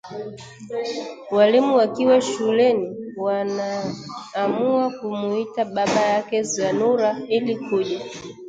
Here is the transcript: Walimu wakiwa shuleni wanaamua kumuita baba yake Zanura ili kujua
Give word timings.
Walimu 1.31 1.75
wakiwa 1.75 2.21
shuleni 2.21 2.95
wanaamua 3.17 4.89
kumuita 5.01 5.65
baba 5.65 6.01
yake 6.05 6.43
Zanura 6.43 7.19
ili 7.27 7.55
kujua 7.55 8.01